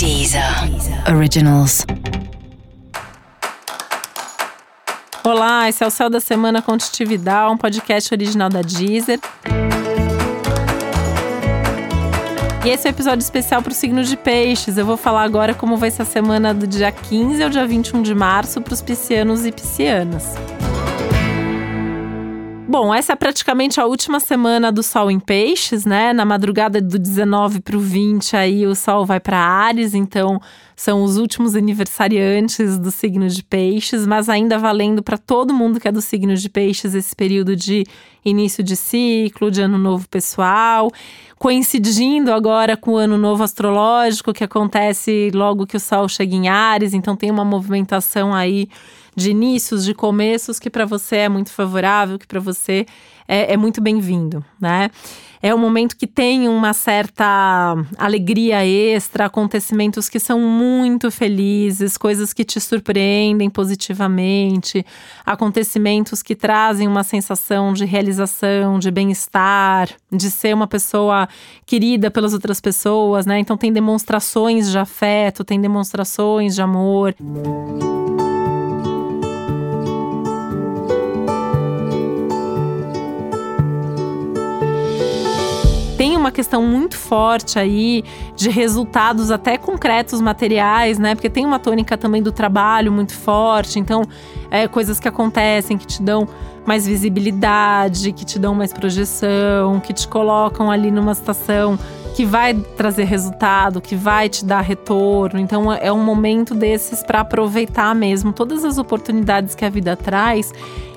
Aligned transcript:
Deezer 0.00 0.42
Originals. 1.14 1.84
Olá, 5.22 5.68
esse 5.68 5.84
é 5.84 5.86
o 5.86 5.90
Céu 5.90 6.08
da 6.08 6.20
Semana 6.20 6.62
Contitividade, 6.62 7.52
um 7.52 7.58
podcast 7.58 8.14
original 8.14 8.48
da 8.48 8.62
Deezer. 8.62 9.20
E 12.64 12.68
esse 12.70 12.88
é 12.88 12.90
o 12.90 12.92
um 12.92 12.94
episódio 12.94 13.22
especial 13.22 13.60
para 13.60 13.72
o 13.72 13.74
signo 13.74 14.02
de 14.02 14.16
peixes. 14.16 14.78
Eu 14.78 14.86
vou 14.86 14.96
falar 14.96 15.22
agora 15.22 15.52
como 15.52 15.76
vai 15.76 15.90
ser 15.90 16.00
a 16.00 16.06
semana 16.06 16.54
do 16.54 16.66
dia 16.66 16.90
15 16.90 17.42
ao 17.42 17.50
dia 17.50 17.66
21 17.66 18.00
de 18.00 18.14
março 18.14 18.62
para 18.62 18.72
os 18.72 18.80
piscianos 18.80 19.44
e 19.44 19.52
piscianas. 19.52 20.24
Bom, 22.70 22.94
essa 22.94 23.14
é 23.14 23.16
praticamente 23.16 23.80
a 23.80 23.84
última 23.84 24.20
semana 24.20 24.70
do 24.70 24.80
Sol 24.80 25.10
em 25.10 25.18
Peixes, 25.18 25.84
né? 25.84 26.12
Na 26.12 26.24
madrugada 26.24 26.80
do 26.80 27.00
19 27.00 27.60
para 27.62 27.76
o 27.76 27.80
20, 27.80 28.36
aí 28.36 28.64
o 28.64 28.76
Sol 28.76 29.04
vai 29.04 29.18
para 29.18 29.38
Ares, 29.38 29.92
então 29.92 30.40
são 30.80 31.04
os 31.04 31.18
últimos 31.18 31.54
aniversariantes 31.54 32.78
do 32.78 32.90
signo 32.90 33.28
de 33.28 33.44
Peixes, 33.44 34.06
mas 34.06 34.30
ainda 34.30 34.56
valendo 34.56 35.02
para 35.02 35.18
todo 35.18 35.52
mundo 35.52 35.78
que 35.78 35.86
é 35.86 35.92
do 35.92 36.00
signo 36.00 36.34
de 36.34 36.48
Peixes 36.48 36.94
esse 36.94 37.14
período 37.14 37.54
de 37.54 37.84
início 38.24 38.64
de 38.64 38.74
ciclo, 38.74 39.50
de 39.50 39.60
ano 39.60 39.76
novo 39.76 40.08
pessoal, 40.08 40.90
coincidindo 41.38 42.32
agora 42.32 42.78
com 42.78 42.92
o 42.92 42.96
ano 42.96 43.18
novo 43.18 43.42
astrológico 43.42 44.32
que 44.32 44.42
acontece 44.42 45.30
logo 45.34 45.66
que 45.66 45.76
o 45.76 45.80
Sol 45.80 46.08
chega 46.08 46.34
em 46.34 46.48
Ares, 46.48 46.94
então 46.94 47.14
tem 47.14 47.30
uma 47.30 47.44
movimentação 47.44 48.34
aí 48.34 48.66
de 49.14 49.32
inícios, 49.32 49.84
de 49.84 49.92
começos, 49.92 50.58
que 50.58 50.70
para 50.70 50.86
você 50.86 51.16
é 51.16 51.28
muito 51.28 51.52
favorável, 51.52 52.18
que 52.18 52.26
para 52.26 52.40
você 52.40 52.86
é, 53.28 53.52
é 53.52 53.56
muito 53.58 53.82
bem-vindo, 53.82 54.42
né? 54.58 54.90
É 55.42 55.54
um 55.54 55.58
momento 55.58 55.96
que 55.96 56.06
tem 56.06 56.48
uma 56.48 56.74
certa 56.74 57.74
alegria 57.96 58.66
extra, 58.66 59.24
acontecimentos 59.24 60.08
que 60.08 60.20
são 60.20 60.38
muito 60.38 60.69
felizes, 61.10 61.96
coisas 61.96 62.32
que 62.32 62.44
te 62.44 62.60
surpreendem 62.60 63.48
positivamente, 63.50 64.84
acontecimentos 65.24 66.22
que 66.22 66.34
trazem 66.34 66.86
uma 66.86 67.02
sensação 67.02 67.72
de 67.72 67.84
realização, 67.84 68.78
de 68.78 68.90
bem-estar, 68.90 69.88
de 70.10 70.30
ser 70.30 70.54
uma 70.54 70.66
pessoa 70.66 71.28
querida 71.66 72.10
pelas 72.10 72.32
outras 72.32 72.60
pessoas, 72.60 73.26
né? 73.26 73.38
Então 73.38 73.56
tem 73.56 73.72
demonstrações 73.72 74.70
de 74.70 74.78
afeto, 74.78 75.44
tem 75.44 75.60
demonstrações 75.60 76.54
de 76.54 76.62
amor. 76.62 77.14
Tem 86.00 86.16
uma 86.16 86.32
questão 86.32 86.62
muito 86.62 86.96
forte 86.96 87.58
aí 87.58 88.02
de 88.34 88.48
resultados 88.48 89.30
até 89.30 89.58
concretos 89.58 90.18
materiais, 90.18 90.98
né? 90.98 91.14
Porque 91.14 91.28
tem 91.28 91.44
uma 91.44 91.58
tônica 91.58 91.94
também 91.98 92.22
do 92.22 92.32
trabalho 92.32 92.90
muito 92.90 93.12
forte, 93.12 93.78
então 93.78 94.04
é, 94.50 94.66
coisas 94.66 94.98
que 94.98 95.06
acontecem 95.06 95.76
que 95.76 95.86
te 95.86 96.02
dão 96.02 96.26
mais 96.64 96.86
visibilidade, 96.86 98.12
que 98.12 98.24
te 98.24 98.38
dão 98.38 98.54
mais 98.54 98.72
projeção, 98.72 99.78
que 99.78 99.92
te 99.92 100.08
colocam 100.08 100.70
ali 100.70 100.90
numa 100.90 101.14
situação 101.14 101.78
que 102.14 102.24
vai 102.24 102.54
trazer 102.54 103.04
resultado, 103.04 103.80
que 103.80 103.94
vai 103.94 104.28
te 104.28 104.44
dar 104.44 104.60
retorno. 104.60 105.38
Então 105.38 105.72
é 105.72 105.92
um 105.92 106.02
momento 106.02 106.54
desses 106.54 107.02
para 107.02 107.20
aproveitar 107.20 107.94
mesmo 107.94 108.32
todas 108.32 108.64
as 108.64 108.78
oportunidades 108.78 109.54
que 109.54 109.64
a 109.64 109.70
vida 109.70 109.96
traz 109.96 110.52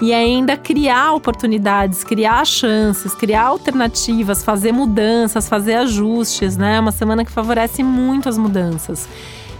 e 0.00 0.12
ainda 0.12 0.56
criar 0.56 1.12
oportunidades, 1.12 2.04
criar 2.04 2.44
chances, 2.44 3.14
criar 3.14 3.46
alternativas, 3.46 4.44
fazer 4.44 4.72
mudanças, 4.72 5.48
fazer 5.48 5.74
ajustes, 5.74 6.56
né? 6.56 6.76
É 6.76 6.80
uma 6.80 6.92
semana 6.92 7.24
que 7.24 7.32
favorece 7.32 7.82
muito 7.82 8.28
as 8.28 8.38
mudanças. 8.38 9.08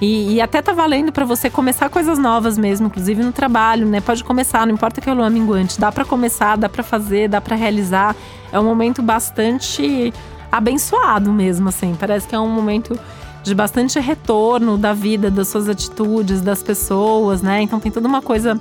E, 0.01 0.35
e 0.35 0.41
até 0.41 0.63
tá 0.63 0.73
valendo 0.73 1.11
para 1.11 1.25
você 1.25 1.51
começar 1.51 1.89
coisas 1.89 2.21
novas 2.21 2.57
mesmo, 2.57 2.87
inclusive 2.87 3.21
no 3.23 3.33
trabalho, 3.33 3.85
né? 3.85 4.01
Pode 4.01 4.23
começar, 4.23 4.65
não 4.65 4.75
importa 4.75 5.01
que 5.01 5.09
é 5.09 5.13
o 5.13 5.17
lua 5.17 5.29
minguante, 5.29 5.81
dá 5.81 5.91
para 5.91 6.05
começar, 6.05 6.57
dá 6.57 6.69
para 6.69 6.85
fazer, 6.85 7.29
dá 7.29 7.41
para 7.41 7.57
realizar. 7.57 8.15
É 8.53 8.61
um 8.61 8.65
momento 8.65 9.03
bastante 9.03 10.13
abençoado 10.51 11.33
mesmo, 11.33 11.69
assim. 11.69 11.97
Parece 11.99 12.27
que 12.27 12.35
é 12.35 12.39
um 12.39 12.49
momento 12.49 12.99
de 13.43 13.55
bastante 13.55 13.99
retorno 13.99 14.77
da 14.77 14.93
vida, 14.93 15.31
das 15.31 15.49
suas 15.49 15.69
atitudes, 15.69 16.41
das 16.41 16.63
pessoas, 16.63 17.43
né? 17.43 17.63
Então 17.63 17.81
tem 17.81 17.91
toda 17.91 18.07
uma 18.07 18.21
coisa 18.21 18.59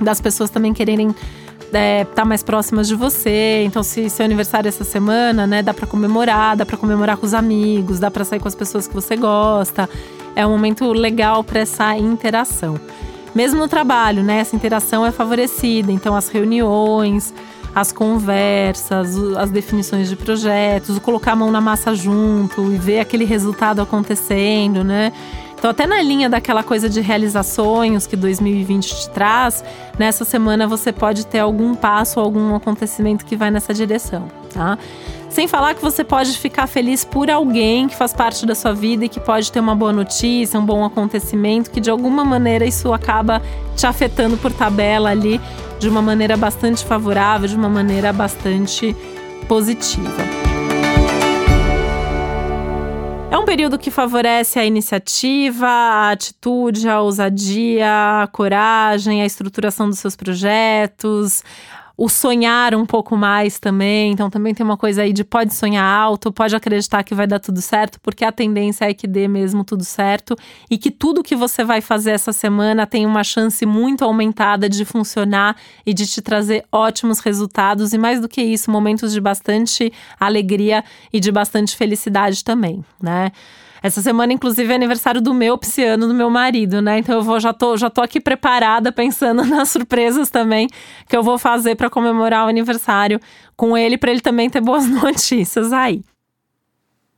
das 0.00 0.20
pessoas 0.20 0.50
também 0.50 0.72
quererem 0.72 1.14
estar 1.70 1.78
é, 1.78 2.04
tá 2.04 2.24
mais 2.24 2.42
próximas 2.42 2.88
de 2.88 2.94
você. 2.94 3.62
Então, 3.64 3.82
se 3.82 4.10
seu 4.10 4.24
aniversário 4.24 4.66
é 4.66 4.70
essa 4.70 4.84
semana, 4.84 5.46
né, 5.46 5.62
dá 5.62 5.72
para 5.72 5.86
comemorar, 5.86 6.56
dá 6.56 6.66
para 6.66 6.76
comemorar 6.76 7.16
com 7.16 7.26
os 7.26 7.34
amigos, 7.34 7.98
dá 7.98 8.10
para 8.10 8.24
sair 8.24 8.40
com 8.40 8.48
as 8.48 8.54
pessoas 8.54 8.88
que 8.88 8.94
você 8.94 9.16
gosta. 9.16 9.88
É 10.34 10.46
um 10.46 10.50
momento 10.50 10.92
legal 10.92 11.44
para 11.44 11.60
essa 11.60 11.96
interação. 11.96 12.78
Mesmo 13.34 13.60
no 13.60 13.68
trabalho, 13.68 14.22
né, 14.22 14.38
essa 14.40 14.56
interação 14.56 15.06
é 15.06 15.12
favorecida. 15.12 15.92
Então, 15.92 16.16
as 16.16 16.28
reuniões, 16.28 17.32
as 17.74 17.92
conversas, 17.92 19.16
as 19.36 19.50
definições 19.50 20.08
de 20.08 20.16
projetos, 20.16 20.98
colocar 20.98 21.32
a 21.32 21.36
mão 21.36 21.50
na 21.50 21.60
massa 21.60 21.94
junto 21.94 22.72
e 22.72 22.76
ver 22.76 23.00
aquele 23.00 23.24
resultado 23.24 23.80
acontecendo, 23.80 24.82
né? 24.82 25.12
Então, 25.60 25.70
até 25.70 25.86
na 25.86 26.00
linha 26.00 26.30
daquela 26.30 26.62
coisa 26.62 26.88
de 26.88 27.02
realizar 27.02 27.42
sonhos 27.42 28.06
que 28.06 28.16
2020 28.16 29.02
te 29.02 29.10
traz, 29.10 29.62
nessa 29.98 30.24
semana 30.24 30.66
você 30.66 30.90
pode 30.90 31.26
ter 31.26 31.38
algum 31.38 31.74
passo, 31.74 32.18
algum 32.18 32.54
acontecimento 32.54 33.26
que 33.26 33.36
vai 33.36 33.50
nessa 33.50 33.74
direção, 33.74 34.26
tá? 34.52 34.78
Sem 35.28 35.46
falar 35.46 35.74
que 35.74 35.80
você 35.80 36.02
pode 36.02 36.36
ficar 36.36 36.66
feliz 36.66 37.04
por 37.04 37.30
alguém 37.30 37.86
que 37.88 37.94
faz 37.94 38.12
parte 38.12 38.44
da 38.44 38.54
sua 38.54 38.72
vida 38.72 39.04
e 39.04 39.08
que 39.08 39.20
pode 39.20 39.50
ter 39.50 39.60
uma 39.60 39.76
boa 39.76 39.92
notícia, 39.92 40.58
um 40.58 40.66
bom 40.66 40.84
acontecimento, 40.84 41.70
que 41.70 41.80
de 41.80 41.88
alguma 41.88 42.24
maneira 42.24 42.66
isso 42.66 42.92
acaba 42.92 43.40
te 43.76 43.86
afetando 43.86 44.36
por 44.36 44.52
tabela 44.52 45.10
ali 45.10 45.40
de 45.78 45.88
uma 45.88 46.02
maneira 46.02 46.36
bastante 46.36 46.84
favorável, 46.84 47.48
de 47.48 47.56
uma 47.56 47.68
maneira 47.68 48.12
bastante 48.12 48.94
positiva. 49.48 50.50
É 53.30 53.38
um 53.38 53.44
período 53.44 53.78
que 53.78 53.92
favorece 53.92 54.58
a 54.58 54.64
iniciativa, 54.64 55.68
a 55.68 56.10
atitude, 56.10 56.88
a 56.88 57.00
ousadia, 57.00 58.22
a 58.22 58.26
coragem, 58.26 59.22
a 59.22 59.26
estruturação 59.26 59.88
dos 59.88 60.00
seus 60.00 60.16
projetos, 60.16 61.44
o 62.00 62.08
sonhar 62.08 62.74
um 62.74 62.86
pouco 62.86 63.14
mais 63.14 63.58
também. 63.58 64.10
Então, 64.10 64.30
também 64.30 64.54
tem 64.54 64.64
uma 64.64 64.78
coisa 64.78 65.02
aí 65.02 65.12
de 65.12 65.22
pode 65.22 65.52
sonhar 65.52 65.84
alto, 65.84 66.32
pode 66.32 66.56
acreditar 66.56 67.04
que 67.04 67.14
vai 67.14 67.26
dar 67.26 67.38
tudo 67.38 67.60
certo, 67.60 68.00
porque 68.00 68.24
a 68.24 68.32
tendência 68.32 68.86
é 68.88 68.94
que 68.94 69.06
dê 69.06 69.28
mesmo 69.28 69.62
tudo 69.62 69.84
certo 69.84 70.34
e 70.70 70.78
que 70.78 70.90
tudo 70.90 71.22
que 71.22 71.36
você 71.36 71.62
vai 71.62 71.82
fazer 71.82 72.12
essa 72.12 72.32
semana 72.32 72.86
tem 72.86 73.04
uma 73.04 73.22
chance 73.22 73.66
muito 73.66 74.02
aumentada 74.02 74.66
de 74.66 74.82
funcionar 74.86 75.54
e 75.84 75.92
de 75.92 76.06
te 76.06 76.22
trazer 76.22 76.64
ótimos 76.72 77.20
resultados. 77.20 77.92
E 77.92 77.98
mais 77.98 78.18
do 78.18 78.30
que 78.30 78.40
isso, 78.40 78.70
momentos 78.70 79.12
de 79.12 79.20
bastante 79.20 79.92
alegria 80.18 80.82
e 81.12 81.20
de 81.20 81.30
bastante 81.30 81.76
felicidade 81.76 82.42
também, 82.42 82.82
né? 82.98 83.30
Essa 83.82 84.02
semana, 84.02 84.32
inclusive, 84.32 84.70
é 84.70 84.76
aniversário 84.76 85.20
do 85.20 85.32
meu 85.32 85.56
pisciano, 85.56 86.06
do 86.06 86.14
meu 86.14 86.28
marido, 86.28 86.82
né? 86.82 86.98
Então 86.98 87.16
eu 87.16 87.22
vou, 87.22 87.40
já 87.40 87.52
tô, 87.52 87.76
já 87.76 87.88
tô 87.88 88.02
aqui 88.02 88.20
preparada, 88.20 88.92
pensando 88.92 89.44
nas 89.46 89.70
surpresas 89.70 90.28
também 90.28 90.68
que 91.08 91.16
eu 91.16 91.22
vou 91.22 91.38
fazer 91.38 91.76
para 91.76 91.88
comemorar 91.88 92.46
o 92.46 92.48
aniversário 92.48 93.18
com 93.56 93.76
ele, 93.76 93.96
para 93.96 94.10
ele 94.10 94.20
também 94.20 94.50
ter 94.50 94.60
boas 94.60 94.86
notícias 94.88 95.72
aí. 95.72 96.02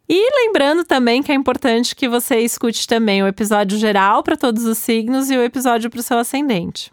E 0.08 0.46
lembrando 0.46 0.84
também 0.84 1.22
que 1.22 1.32
é 1.32 1.34
importante 1.34 1.96
que 1.96 2.08
você 2.08 2.40
escute 2.40 2.86
também 2.86 3.22
o 3.22 3.26
episódio 3.26 3.78
geral 3.78 4.22
para 4.22 4.36
todos 4.36 4.64
os 4.64 4.78
signos 4.78 5.30
e 5.30 5.36
o 5.36 5.42
episódio 5.42 5.88
para 5.88 6.00
o 6.00 6.02
seu 6.02 6.18
ascendente. 6.18 6.92